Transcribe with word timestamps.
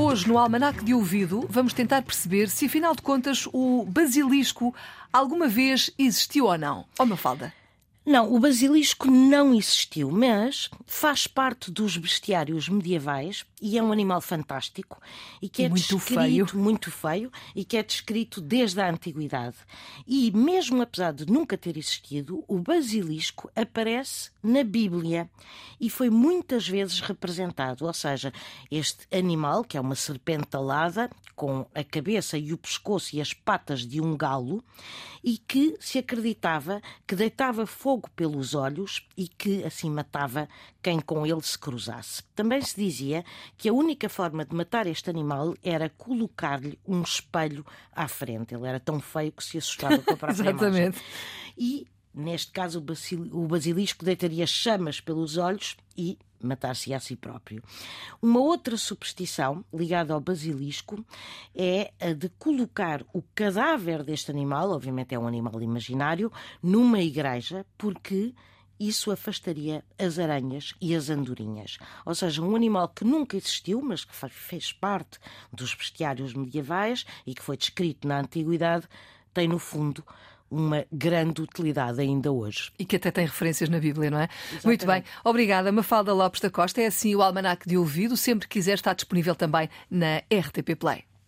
Hoje, 0.00 0.28
no 0.28 0.38
Almanac 0.38 0.84
de 0.84 0.94
Ouvido, 0.94 1.44
vamos 1.50 1.72
tentar 1.72 2.02
perceber 2.02 2.48
se, 2.48 2.66
afinal 2.66 2.94
de 2.94 3.02
contas, 3.02 3.48
o 3.52 3.84
basilisco 3.84 4.72
alguma 5.12 5.48
vez 5.48 5.90
existiu 5.98 6.44
ou 6.46 6.56
não. 6.56 6.84
Ó, 6.96 7.02
oh, 7.02 7.06
Mafalda. 7.06 7.52
Não, 8.08 8.32
o 8.32 8.40
basilisco 8.40 9.10
não 9.10 9.52
existiu, 9.52 10.10
mas 10.10 10.70
faz 10.86 11.26
parte 11.26 11.70
dos 11.70 11.98
bestiários 11.98 12.66
medievais 12.66 13.44
e 13.60 13.76
é 13.76 13.82
um 13.82 13.92
animal 13.92 14.22
fantástico 14.22 14.98
e 15.42 15.48
que 15.48 15.64
é 15.64 15.68
muito 15.68 15.94
descrito 15.94 16.46
feio. 16.46 16.48
muito 16.54 16.90
feio 16.90 17.30
e 17.54 17.66
que 17.66 17.76
é 17.76 17.82
descrito 17.82 18.40
desde 18.40 18.80
a 18.80 18.88
antiguidade. 18.88 19.58
E 20.06 20.30
mesmo 20.30 20.80
apesar 20.80 21.12
de 21.12 21.26
nunca 21.26 21.58
ter 21.58 21.76
existido, 21.76 22.42
o 22.48 22.58
basilisco 22.58 23.50
aparece 23.54 24.30
na 24.42 24.64
Bíblia 24.64 25.28
e 25.78 25.90
foi 25.90 26.08
muitas 26.08 26.66
vezes 26.66 27.00
representado, 27.00 27.84
ou 27.84 27.92
seja, 27.92 28.32
este 28.70 29.06
animal 29.14 29.62
que 29.62 29.76
é 29.76 29.80
uma 29.82 29.94
serpente 29.94 30.56
alada 30.56 31.10
com 31.36 31.66
a 31.74 31.84
cabeça 31.84 32.38
e 32.38 32.54
o 32.54 32.58
pescoço 32.58 33.14
e 33.14 33.20
as 33.20 33.34
patas 33.34 33.86
de 33.86 34.00
um 34.00 34.16
galo 34.16 34.64
e 35.22 35.36
que 35.36 35.76
se 35.78 35.98
acreditava 35.98 36.80
que 37.06 37.14
deitava 37.14 37.66
fogo 37.66 37.97
pelos 38.14 38.54
olhos 38.54 39.06
e 39.16 39.28
que 39.28 39.64
assim 39.64 39.90
matava 39.90 40.48
quem 40.82 41.00
com 41.00 41.26
ele 41.26 41.42
se 41.42 41.58
cruzasse. 41.58 42.22
Também 42.34 42.60
se 42.60 42.76
dizia 42.76 43.24
que 43.56 43.68
a 43.68 43.72
única 43.72 44.08
forma 44.08 44.44
de 44.44 44.54
matar 44.54 44.86
este 44.86 45.10
animal 45.10 45.54
era 45.62 45.88
colocar-lhe 45.88 46.78
um 46.86 47.02
espelho 47.02 47.64
à 47.92 48.06
frente. 48.06 48.54
Ele 48.54 48.66
era 48.66 48.78
tão 48.80 49.00
feio 49.00 49.32
que 49.32 49.42
se 49.42 49.58
assustava 49.58 49.98
com 49.98 50.14
a 50.14 50.16
própria 50.16 50.42
Exatamente. 50.50 50.98
imagem. 50.98 51.02
E, 51.56 51.86
neste 52.18 52.50
caso, 52.50 52.84
o 53.32 53.46
basilisco 53.46 54.04
deitaria 54.04 54.46
chamas 54.46 55.00
pelos 55.00 55.36
olhos 55.36 55.76
e 55.96 56.18
matar-se 56.42 56.92
a 56.92 57.00
si 57.00 57.16
próprio. 57.16 57.62
Uma 58.20 58.40
outra 58.40 58.76
superstição 58.76 59.64
ligada 59.72 60.12
ao 60.12 60.20
basilisco 60.20 61.04
é 61.54 61.92
a 62.00 62.12
de 62.12 62.28
colocar 62.30 63.04
o 63.12 63.22
cadáver 63.34 64.02
deste 64.02 64.30
animal, 64.30 64.70
obviamente 64.70 65.14
é 65.14 65.18
um 65.18 65.26
animal 65.26 65.60
imaginário, 65.62 66.32
numa 66.62 67.00
igreja, 67.00 67.64
porque 67.76 68.34
isso 68.78 69.10
afastaria 69.10 69.84
as 69.98 70.18
aranhas 70.18 70.74
e 70.80 70.94
as 70.94 71.10
andorinhas. 71.10 71.78
Ou 72.04 72.14
seja, 72.14 72.42
um 72.42 72.54
animal 72.54 72.88
que 72.88 73.04
nunca 73.04 73.36
existiu, 73.36 73.82
mas 73.82 74.04
que 74.04 74.14
fez 74.30 74.72
parte 74.72 75.18
dos 75.52 75.74
bestiários 75.74 76.32
medievais 76.34 77.04
e 77.26 77.34
que 77.34 77.42
foi 77.42 77.56
descrito 77.56 78.06
na 78.06 78.20
antiguidade, 78.20 78.88
tem 79.34 79.48
no 79.48 79.58
fundo 79.58 80.04
uma 80.50 80.84
grande 80.90 81.42
utilidade 81.42 82.00
ainda 82.00 82.32
hoje. 82.32 82.70
E 82.78 82.84
que 82.84 82.96
até 82.96 83.10
tem 83.10 83.26
referências 83.26 83.68
na 83.68 83.78
Bíblia, 83.78 84.10
não 84.10 84.18
é? 84.18 84.28
Exatamente. 84.50 84.66
Muito 84.66 84.86
bem. 84.86 85.04
Obrigada, 85.24 85.72
Mafalda 85.72 86.12
Lopes 86.12 86.40
da 86.40 86.50
Costa. 86.50 86.80
É 86.80 86.86
assim 86.86 87.14
o 87.14 87.22
Almanac 87.22 87.68
de 87.68 87.76
Ouvido. 87.76 88.16
Sempre 88.16 88.48
que 88.48 88.58
quiser, 88.58 88.74
está 88.74 88.92
disponível 88.92 89.34
também 89.34 89.68
na 89.90 90.18
RTP 90.32 90.76
Play. 90.78 91.08